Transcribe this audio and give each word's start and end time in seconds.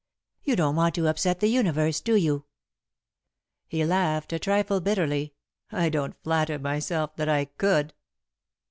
You 0.41 0.55
don't 0.55 0.75
want 0.75 0.95
to 0.95 1.05
upset 1.07 1.41
the 1.41 1.47
Universe, 1.47 2.01
do 2.01 2.15
you?" 2.15 2.45
He 3.67 3.85
laughed, 3.85 4.33
a 4.33 4.39
trifle 4.39 4.81
bitterly. 4.81 5.35
"I 5.71 5.89
don't 5.89 6.15
flatter 6.23 6.57
myself 6.57 7.15
that 7.17 7.29
I 7.29 7.45
could." 7.45 7.93